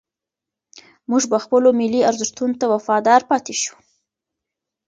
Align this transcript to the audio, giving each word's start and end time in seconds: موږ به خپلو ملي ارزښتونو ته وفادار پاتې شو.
موږ 1.09 1.23
به 1.31 1.37
خپلو 1.45 1.69
ملي 1.79 2.01
ارزښتونو 2.09 2.57
ته 2.59 2.65
وفادار 2.73 3.21
پاتې 3.29 3.53
شو. 3.61 3.75